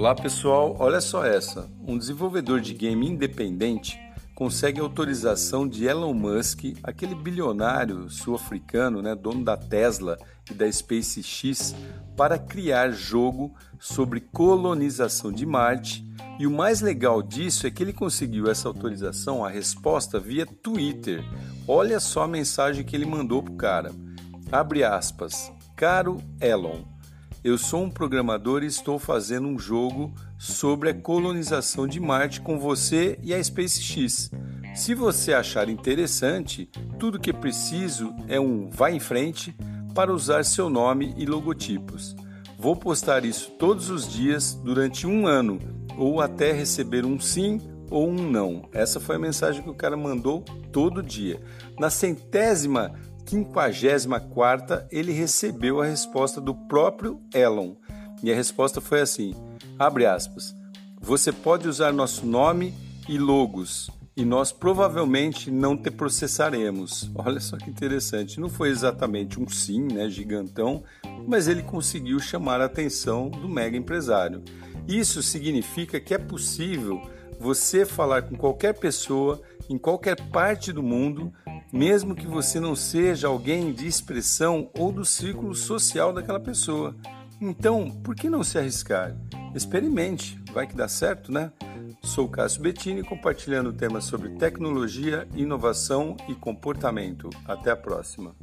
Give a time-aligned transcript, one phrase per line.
[0.00, 1.68] Olá pessoal, olha só essa.
[1.86, 4.00] Um desenvolvedor de game independente
[4.34, 10.16] consegue autorização de Elon Musk, aquele bilionário sul-africano, né, dono da Tesla
[10.50, 11.76] e da SpaceX,
[12.16, 16.02] para criar jogo sobre colonização de Marte.
[16.38, 21.22] E o mais legal disso é que ele conseguiu essa autorização, a resposta via Twitter.
[21.68, 23.92] Olha só a mensagem que ele mandou pro cara.
[24.50, 25.52] Abre aspas.
[25.76, 26.84] Caro Elon,
[27.42, 32.58] eu sou um programador e estou fazendo um jogo sobre a colonização de Marte com
[32.58, 34.30] você e a SpaceX.
[34.74, 39.56] Se você achar interessante, tudo que preciso é um vá em frente
[39.94, 42.14] para usar seu nome e logotipos.
[42.58, 45.58] Vou postar isso todos os dias durante um ano
[45.96, 47.58] ou até receber um sim
[47.90, 48.68] ou um não.
[48.72, 51.40] Essa foi a mensagem que o cara mandou todo dia.
[51.78, 52.92] Na centésima
[53.30, 57.76] 54 ele recebeu a resposta do próprio Elon.
[58.24, 59.34] E a resposta foi assim:
[59.78, 60.52] abre aspas.
[61.00, 62.74] Você pode usar nosso nome
[63.08, 67.08] e logos e nós provavelmente não te processaremos.
[67.14, 68.40] Olha só que interessante.
[68.40, 70.82] Não foi exatamente um sim, né, gigantão,
[71.24, 74.42] mas ele conseguiu chamar a atenção do mega empresário.
[74.88, 77.00] Isso significa que é possível
[77.38, 81.32] você falar com qualquer pessoa em qualquer parte do mundo
[81.72, 86.94] mesmo que você não seja alguém de expressão ou do círculo social daquela pessoa.
[87.40, 89.16] Então, por que não se arriscar?
[89.54, 91.52] Experimente, vai que dá certo, né?
[92.02, 97.30] Sou Cássio Bettini compartilhando temas sobre tecnologia, inovação e comportamento.
[97.44, 98.34] Até a próxima.